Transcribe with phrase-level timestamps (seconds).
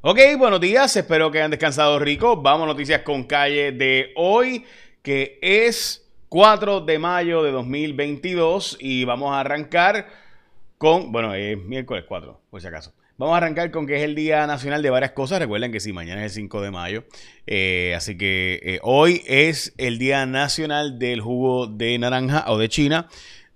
[0.00, 2.40] Ok, buenos días, espero que hayan descansado rico.
[2.40, 4.64] Vamos a noticias con calle de hoy,
[5.02, 10.06] que es 4 de mayo de 2022 y vamos a arrancar
[10.78, 12.94] con, bueno, es miércoles 4, por si acaso.
[13.16, 15.40] Vamos a arrancar con que es el Día Nacional de varias cosas.
[15.40, 17.04] Recuerden que sí, mañana es el 5 de mayo.
[17.48, 22.68] Eh, así que eh, hoy es el Día Nacional del Jugo de Naranja o de
[22.68, 23.08] China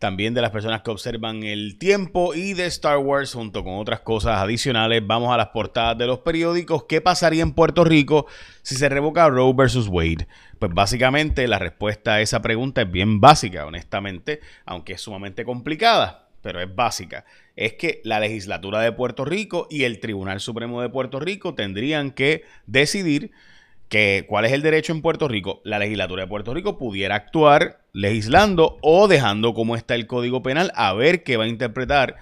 [0.03, 4.01] también de las personas que observan el tiempo y de Star Wars junto con otras
[4.01, 5.01] cosas adicionales.
[5.07, 6.87] Vamos a las portadas de los periódicos.
[6.89, 8.27] ¿Qué pasaría en Puerto Rico
[8.63, 10.27] si se revoca Roe versus Wade?
[10.59, 16.31] Pues básicamente la respuesta a esa pregunta es bien básica, honestamente, aunque es sumamente complicada,
[16.43, 17.25] pero es básica.
[17.55, 22.11] Es que la legislatura de Puerto Rico y el Tribunal Supremo de Puerto Rico tendrían
[22.11, 23.31] que decidir
[23.93, 27.83] que cuál es el derecho en Puerto Rico, la legislatura de Puerto Rico pudiera actuar
[27.93, 32.17] legislando o dejando como está el Código Penal a ver qué va a interpretar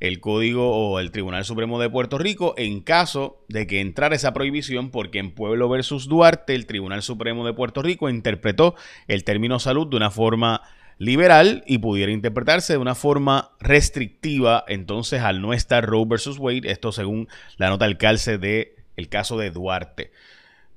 [0.00, 4.32] el Código o el Tribunal Supremo de Puerto Rico en caso de que entrara esa
[4.32, 8.74] prohibición porque en Pueblo versus Duarte el Tribunal Supremo de Puerto Rico interpretó
[9.06, 10.62] el término salud de una forma
[10.96, 16.70] liberal y pudiera interpretarse de una forma restrictiva entonces al no estar Roe versus Wade,
[16.70, 18.74] esto según la nota del calce de
[19.10, 20.12] caso de Duarte.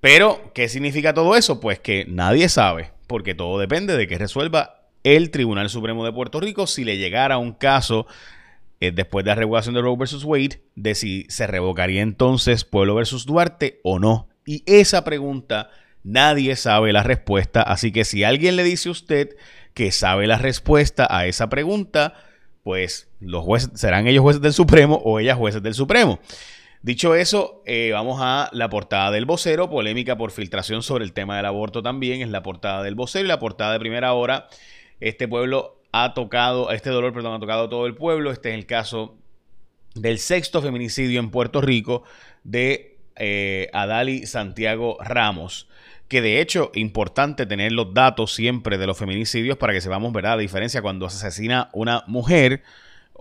[0.03, 1.61] Pero, ¿qué significa todo eso?
[1.61, 6.41] Pues que nadie sabe, porque todo depende de que resuelva el Tribunal Supremo de Puerto
[6.41, 8.05] Rico si le llegara un caso
[8.81, 12.95] eh, después de la revocación de Roe versus Wade, de si se revocaría entonces Pueblo
[12.95, 14.27] versus Duarte o no.
[14.45, 15.69] Y esa pregunta
[16.03, 19.37] nadie sabe la respuesta, así que si alguien le dice a usted
[19.73, 22.13] que sabe la respuesta a esa pregunta,
[22.61, 26.19] pues los jueces serán ellos jueces del Supremo o ellas jueces del Supremo.
[26.84, 31.38] Dicho eso, eh, vamos a la portada del vocero, polémica por filtración sobre el tema
[31.38, 34.50] del aborto también, es la portada del vocero y la portada de primera hora.
[35.00, 38.31] Este pueblo ha tocado, este dolor, perdón, ha tocado todo el pueblo.
[38.31, 39.16] Este es el caso
[39.95, 42.04] del sexto feminicidio en Puerto Rico
[42.44, 45.70] de eh, Adali Santiago Ramos.
[46.09, 50.32] Que de hecho, importante tener los datos siempre de los feminicidios para que sepamos, ¿verdad?
[50.32, 52.61] La diferencia cuando se asesina una mujer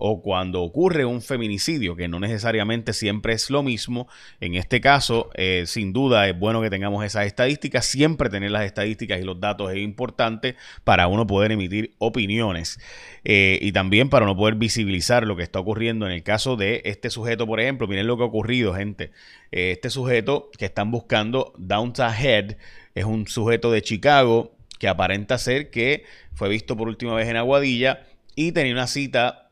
[0.05, 4.09] o cuando ocurre un feminicidio, que no necesariamente siempre es lo mismo.
[4.41, 7.85] En este caso, eh, sin duda es bueno que tengamos esas estadísticas.
[7.85, 12.81] Siempre tener las estadísticas y los datos es importante para uno poder emitir opiniones
[13.23, 16.05] eh, y también para uno poder visibilizar lo que está ocurriendo.
[16.05, 19.11] En el caso de este sujeto, por ejemplo, miren lo que ha ocurrido, gente.
[19.53, 22.57] Eh, este sujeto que están buscando, Downtown Head,
[22.93, 26.03] es un sujeto de Chicago que aparenta ser que
[26.33, 28.03] fue visto por última vez en Aguadilla
[28.35, 29.42] y tenía una cita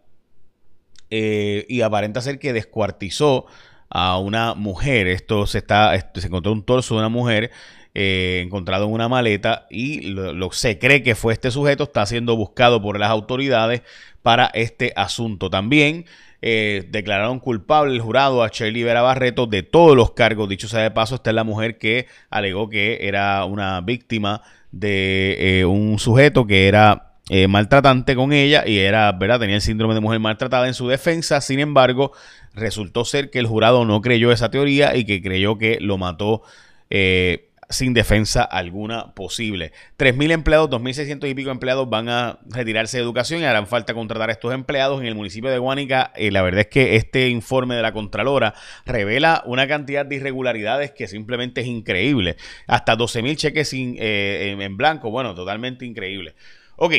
[1.11, 3.45] eh, y aparenta ser que descuartizó
[3.89, 5.07] a una mujer.
[5.07, 7.51] Esto se está, se encontró un torso de una mujer
[7.93, 11.83] eh, encontrado en una maleta y lo, se cree que fue este sujeto.
[11.83, 13.81] Está siendo buscado por las autoridades
[14.21, 15.49] para este asunto.
[15.49, 16.05] También
[16.41, 20.47] eh, declararon culpable el jurado a Shirley Vera Barreto de todos los cargos.
[20.47, 25.65] Dicho sea de paso, esta es la mujer que alegó que era una víctima de
[25.67, 29.39] un sujeto que era eh, maltratante con ella y era, ¿verdad?
[29.39, 31.39] Tenía el síndrome de mujer maltratada en su defensa.
[31.39, 32.11] Sin embargo,
[32.53, 36.41] resultó ser que el jurado no creyó esa teoría y que creyó que lo mató
[36.89, 39.71] eh, sin defensa alguna posible.
[39.97, 44.27] 3.000 empleados, 2.600 y pico empleados van a retirarse de educación y harán falta contratar
[44.27, 46.11] a estos empleados en el municipio de Guánica.
[46.17, 48.55] Eh, la verdad es que este informe de la Contralora
[48.85, 52.35] revela una cantidad de irregularidades que simplemente es increíble.
[52.67, 56.35] Hasta 12.000 cheques en blanco, bueno, totalmente increíble.
[56.75, 56.93] Ok,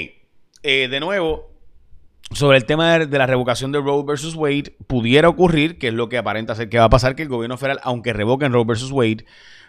[0.62, 1.50] eh, de nuevo,
[2.30, 6.08] sobre el tema de, la revocación de Roe versus Wade, pudiera ocurrir, que es lo
[6.08, 8.92] que aparenta ser que va a pasar, que el gobierno federal, aunque revoquen Roe versus
[8.92, 9.24] Wade,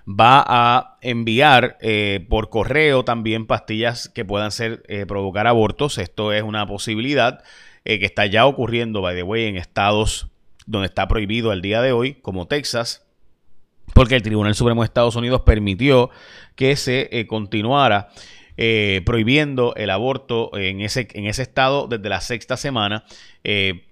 [0.08, 5.98] va a enviar eh, por correo también pastillas que puedan ser eh, provocar abortos.
[5.98, 7.44] Esto es una posibilidad
[7.86, 10.28] que está ya ocurriendo, by the way, en estados
[10.66, 13.06] donde está prohibido el día de hoy, como Texas,
[13.94, 16.10] porque el Tribunal Supremo de Estados Unidos permitió
[16.56, 18.10] que se continuara
[18.58, 23.06] eh, prohibiendo el aborto en ese, en ese estado desde la sexta semana.
[23.44, 23.86] Eh,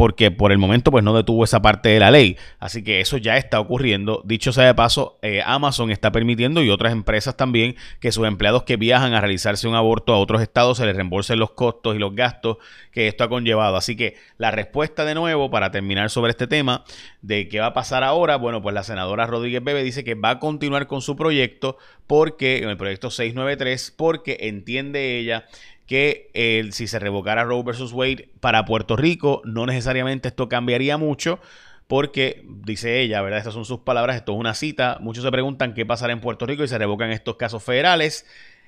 [0.00, 2.38] porque por el momento pues no detuvo esa parte de la ley.
[2.58, 4.22] Así que eso ya está ocurriendo.
[4.24, 8.62] Dicho sea de paso, eh, Amazon está permitiendo y otras empresas también que sus empleados
[8.62, 11.98] que viajan a realizarse un aborto a otros estados se les reembolsen los costos y
[11.98, 12.56] los gastos
[12.92, 13.76] que esto ha conllevado.
[13.76, 16.82] Así que la respuesta de nuevo para terminar sobre este tema
[17.20, 20.30] de qué va a pasar ahora, bueno, pues la senadora Rodríguez Bebe dice que va
[20.30, 21.76] a continuar con su proyecto
[22.06, 25.44] porque, en el proyecto 693, porque entiende ella
[25.90, 30.96] que el, si se revocara Roe versus Wade para Puerto Rico, no necesariamente esto cambiaría
[30.98, 31.40] mucho,
[31.88, 33.38] porque, dice ella, ¿verdad?
[33.38, 34.98] Estas son sus palabras, esto es una cita.
[35.00, 38.24] Muchos se preguntan qué pasará en Puerto Rico y se revocan estos casos federales.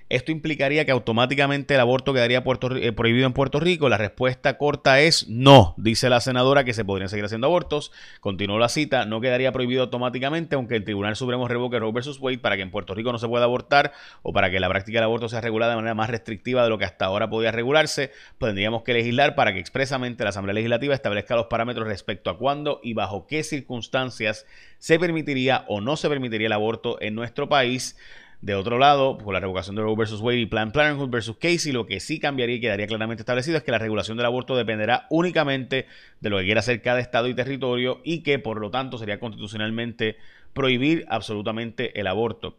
[0.08, 3.88] Esto implicaría que automáticamente el aborto quedaría eh, prohibido en Puerto Rico.
[3.88, 7.92] La respuesta corta es no, dice la senadora que se podrían seguir haciendo abortos.
[8.20, 12.18] Continuó la cita, no quedaría prohibido automáticamente, aunque el Tribunal Supremo revoque Roe vs.
[12.20, 14.98] Wade para que en Puerto Rico no se pueda abortar o para que la práctica
[14.98, 18.10] del aborto sea regulada de manera más restrictiva de lo que hasta ahora podía regularse,
[18.38, 22.38] pues tendríamos que legislar para que expresamente la Asamblea Legislativa establezca los parámetros respecto a
[22.38, 24.46] cuándo y bajo qué circunstancias
[24.78, 27.96] se permitiría o no se permitiría el aborto en nuestro país.
[28.42, 30.20] De otro lado, por la revocación de Roe vs.
[30.20, 31.36] Wade y Planned Parenthood vs.
[31.40, 34.56] Casey, lo que sí cambiaría y quedaría claramente establecido es que la regulación del aborto
[34.56, 35.86] dependerá únicamente
[36.20, 39.20] de lo que quiera hacer cada estado y territorio y que por lo tanto sería
[39.20, 40.16] constitucionalmente
[40.54, 42.58] prohibir absolutamente el aborto.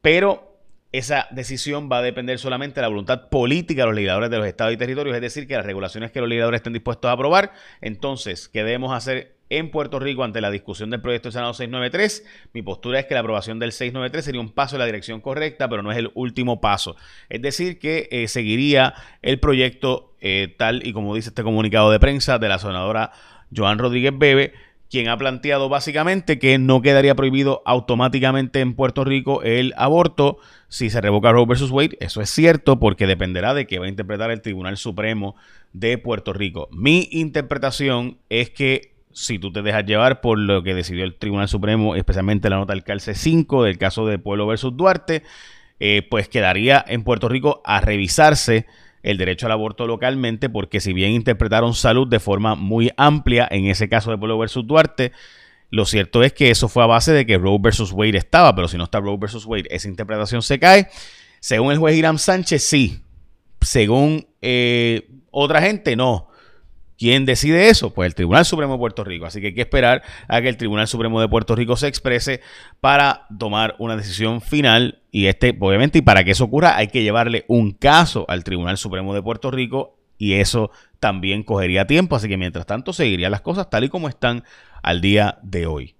[0.00, 0.58] Pero
[0.90, 4.46] esa decisión va a depender solamente de la voluntad política de los legisladores de los
[4.48, 7.52] estados y territorios, es decir, que las regulaciones que los legisladores estén dispuestos a aprobar,
[7.80, 12.24] entonces, ¿qué debemos hacer en Puerto Rico ante la discusión del proyecto del Senado 693.
[12.54, 15.68] Mi postura es que la aprobación del 693 sería un paso en la dirección correcta,
[15.68, 16.96] pero no es el último paso.
[17.28, 22.00] Es decir, que eh, seguiría el proyecto eh, tal y como dice este comunicado de
[22.00, 23.12] prensa de la senadora
[23.54, 24.54] Joan Rodríguez Bebe,
[24.88, 30.38] quien ha planteado básicamente que no quedaría prohibido automáticamente en Puerto Rico el aborto
[30.68, 31.96] si se revoca Roe versus Wade.
[32.00, 35.34] Eso es cierto porque dependerá de qué va a interpretar el Tribunal Supremo
[35.72, 36.68] de Puerto Rico.
[36.72, 41.48] Mi interpretación es que si tú te dejas llevar por lo que decidió el Tribunal
[41.48, 45.22] Supremo, especialmente la nota del calce 5 del caso de Pueblo versus Duarte,
[45.80, 48.66] eh, pues quedaría en Puerto Rico a revisarse
[49.02, 53.66] el derecho al aborto localmente, porque si bien interpretaron salud de forma muy amplia en
[53.66, 55.12] ese caso de Pueblo versus Duarte,
[55.70, 58.68] lo cierto es que eso fue a base de que Roe versus Wade estaba, pero
[58.68, 60.88] si no está Roe versus Wade, esa interpretación se cae.
[61.40, 63.02] Según el juez Irán Sánchez, sí.
[63.60, 66.28] Según eh, otra gente, no.
[67.02, 67.92] ¿Quién decide eso?
[67.92, 69.26] Pues el Tribunal Supremo de Puerto Rico.
[69.26, 72.40] Así que hay que esperar a que el Tribunal Supremo de Puerto Rico se exprese
[72.80, 75.00] para tomar una decisión final.
[75.10, 78.78] Y este, obviamente, y para que eso ocurra, hay que llevarle un caso al Tribunal
[78.78, 79.98] Supremo de Puerto Rico.
[80.16, 80.70] Y eso
[81.00, 82.14] también cogería tiempo.
[82.14, 84.44] Así que mientras tanto, seguirían las cosas tal y como están
[84.80, 85.96] al día de hoy.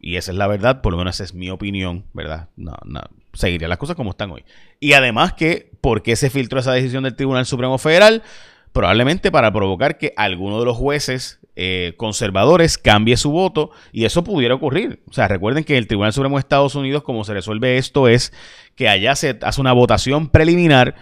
[0.00, 2.48] Y esa es la verdad, por lo menos esa es mi opinión, ¿verdad?
[2.56, 3.02] No, no,
[3.34, 4.44] seguiría las cosas como están hoy.
[4.80, 8.24] Y además que, ¿por qué se filtró esa decisión del Tribunal Supremo Federal?
[8.72, 14.24] Probablemente para provocar que alguno de los jueces eh, conservadores cambie su voto y eso
[14.24, 15.02] pudiera ocurrir.
[15.08, 18.32] O sea, recuerden que el Tribunal Supremo de Estados Unidos, como se resuelve esto, es
[18.76, 20.94] que allá se hace una votación preliminar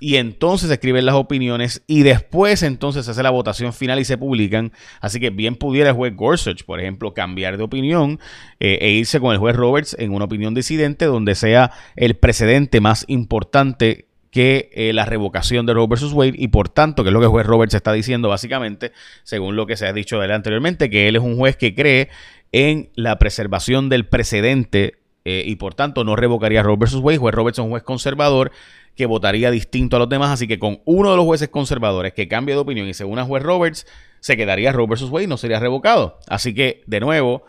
[0.00, 4.04] y entonces se escriben las opiniones y después entonces se hace la votación final y
[4.04, 4.72] se publican.
[5.00, 8.18] Así que bien pudiera el juez Gorsuch, por ejemplo, cambiar de opinión
[8.58, 12.80] eh, e irse con el juez Roberts en una opinión disidente donde sea el precedente
[12.80, 17.12] más importante que eh, la revocación de Roe versus Wade y por tanto, que es
[17.12, 18.92] lo que juez Roberts está diciendo básicamente,
[19.24, 22.08] según lo que se ha dicho anteriormente, que él es un juez que cree
[22.50, 24.94] en la preservación del precedente
[25.26, 27.18] eh, y por tanto no revocaría Roe versus Wade.
[27.18, 28.52] Juez Roberts es un juez conservador
[28.96, 32.26] que votaría distinto a los demás, así que con uno de los jueces conservadores que
[32.26, 33.86] cambie de opinión y según el juez Roberts,
[34.20, 36.18] se quedaría Roe versus Wade y no sería revocado.
[36.26, 37.44] Así que, de nuevo,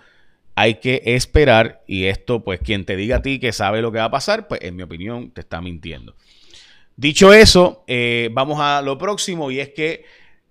[0.56, 4.00] hay que esperar y esto, pues quien te diga a ti que sabe lo que
[4.00, 6.16] va a pasar, pues en mi opinión te está mintiendo.
[6.96, 10.06] Dicho eso, eh, vamos a lo próximo y es que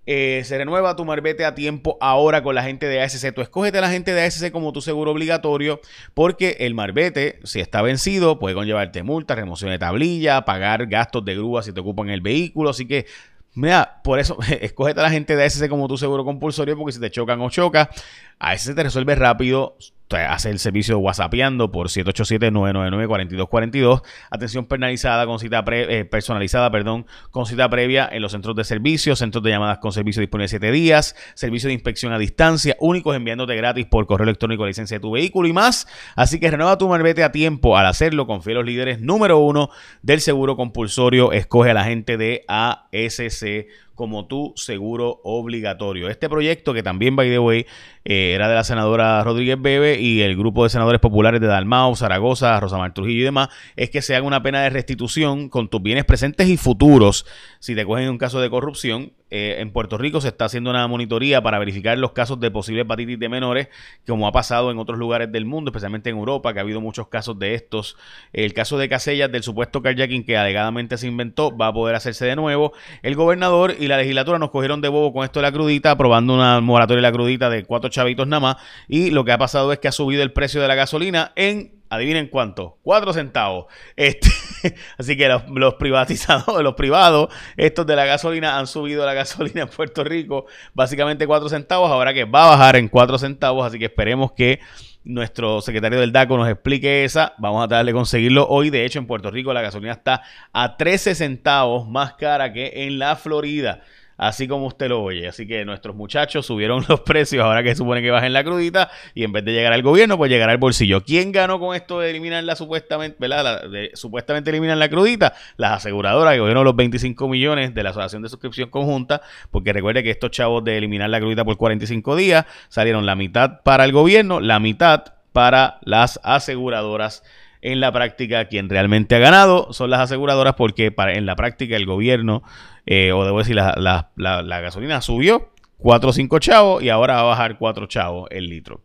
[0.04, 3.32] eh, se renueva tu marbete a tiempo ahora con la gente de ASC.
[3.32, 5.80] Tú escógete a la gente de ASC como tu seguro obligatorio
[6.14, 11.36] porque el marbete, si está vencido, puede conllevarte multa, remoción de tablilla, pagar gastos de
[11.36, 12.70] grúa si te ocupan el vehículo.
[12.70, 13.06] Así que
[13.54, 17.00] Mira, por eso, escógete a la gente de ASC como tu seguro compulsorio, porque si
[17.00, 17.90] te chocan o choca,
[18.38, 19.76] a ese te resuelve rápido
[20.10, 24.02] hace el servicio de WhatsAppeando por 787-999-4242.
[24.30, 29.14] Atención personalizada con cita eh, personalizada, perdón, con cita previa en los centros de servicio,
[29.16, 33.56] centros de llamadas con servicio disponible 7 días, servicio de inspección a distancia, únicos enviándote
[33.56, 35.86] gratis por correo electrónico la licencia de tu vehículo y más.
[36.16, 37.76] Así que renueva tu marbete a tiempo.
[37.76, 39.70] Al hacerlo, confía en los líderes número uno
[40.02, 41.32] del seguro compulsorio.
[41.32, 43.66] Escoge a la gente de ASC
[44.02, 46.08] como tu seguro obligatorio.
[46.08, 47.66] Este proyecto, que también, by the way,
[48.04, 51.94] eh, era de la senadora Rodríguez Bebe y el grupo de senadores populares de Dalmau,
[51.94, 55.80] Zaragoza, Rosamar Trujillo y demás, es que se haga una pena de restitución con tus
[55.80, 57.26] bienes presentes y futuros
[57.60, 60.86] si te cogen un caso de corrupción eh, en Puerto Rico se está haciendo una
[60.86, 63.68] monitoría para verificar los casos de posible hepatitis de menores,
[64.06, 67.08] como ha pasado en otros lugares del mundo, especialmente en Europa, que ha habido muchos
[67.08, 67.96] casos de estos.
[68.34, 72.26] El caso de Casellas, del supuesto carjacking que alegadamente se inventó, va a poder hacerse
[72.26, 72.74] de nuevo.
[73.02, 76.34] El gobernador y la legislatura nos cogieron de bobo con esto de la crudita, aprobando
[76.34, 78.56] una moratoria de la crudita de cuatro chavitos nada más.
[78.86, 81.81] Y lo que ha pasado es que ha subido el precio de la gasolina en
[81.92, 83.66] Adivinen cuánto, 4 centavos.
[83.96, 84.30] Este,
[84.96, 89.68] así que los, privatizados, los privados, estos de la gasolina han subido la gasolina en
[89.68, 91.90] Puerto Rico básicamente 4 centavos.
[91.90, 94.60] Ahora que va a bajar en 4 centavos, así que esperemos que
[95.04, 97.34] nuestro secretario del DACO nos explique esa.
[97.36, 98.70] Vamos a tratar de conseguirlo hoy.
[98.70, 100.22] De hecho, en Puerto Rico la gasolina está
[100.54, 103.82] a 13 centavos más cara que en la Florida
[104.16, 105.28] así como usted lo oye.
[105.28, 109.24] Así que nuestros muchachos subieron los precios ahora que supone que bajen la crudita y
[109.24, 111.02] en vez de llegar al gobierno, pues llegará al bolsillo.
[111.04, 113.68] ¿Quién ganó con esto de eliminar la supuestamente, ¿verdad?
[113.68, 115.34] de, supuestamente eliminar la crudita?
[115.56, 120.02] Las aseguradoras que gobierno los 25 millones de la Asociación de Suscripción Conjunta, porque recuerde
[120.02, 123.92] que estos chavos de eliminar la crudita por 45 días salieron la mitad para el
[123.92, 127.22] gobierno, la mitad para las aseguradoras
[127.62, 131.86] en la práctica quien realmente ha ganado son las aseguradoras porque en la práctica el
[131.86, 132.42] gobierno,
[132.86, 137.24] eh, o debo decir, la, gasolina subió 4 o 5 chavos y ahora va a
[137.24, 138.82] bajar 4 chavos el litro.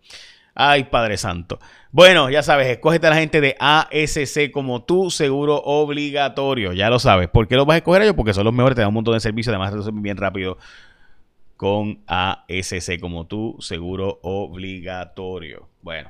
[0.59, 1.59] Ay, Padre Santo.
[1.91, 6.73] Bueno, ya sabes, escógete a la gente de ASC como tu seguro obligatorio.
[6.73, 7.27] Ya lo sabes.
[7.27, 8.15] ¿Por qué los vas a escoger ellos?
[8.15, 10.57] Porque son los mejores, te dan un montón de servicios, además resuelven bien rápido
[11.57, 15.69] con ASC como tu seguro obligatorio.
[15.81, 16.09] Bueno,